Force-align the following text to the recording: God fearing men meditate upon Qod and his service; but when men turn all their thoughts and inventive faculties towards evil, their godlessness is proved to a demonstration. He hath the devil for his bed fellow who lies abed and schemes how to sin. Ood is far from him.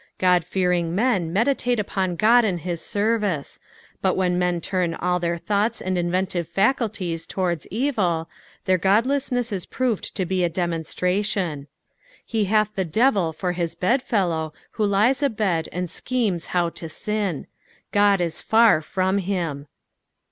God 0.17 0.43
fearing 0.43 0.95
men 0.95 1.31
meditate 1.31 1.79
upon 1.79 2.17
Qod 2.17 2.43
and 2.43 2.61
his 2.61 2.81
service; 2.83 3.59
but 4.01 4.17
when 4.17 4.39
men 4.39 4.59
turn 4.59 4.95
all 4.95 5.19
their 5.19 5.37
thoughts 5.37 5.79
and 5.79 5.95
inventive 5.95 6.47
faculties 6.47 7.27
towards 7.27 7.67
evil, 7.69 8.27
their 8.65 8.79
godlessness 8.79 9.51
is 9.51 9.67
proved 9.67 10.15
to 10.15 10.23
a 10.43 10.49
demonstration. 10.49 11.67
He 12.25 12.45
hath 12.45 12.73
the 12.73 12.83
devil 12.83 13.31
for 13.31 13.51
his 13.51 13.75
bed 13.75 14.01
fellow 14.01 14.53
who 14.71 14.85
lies 14.87 15.21
abed 15.21 15.69
and 15.71 15.87
schemes 15.87 16.47
how 16.47 16.69
to 16.69 16.89
sin. 16.89 17.45
Ood 17.95 18.21
is 18.21 18.41
far 18.41 18.81
from 18.81 19.19
him. 19.19 19.67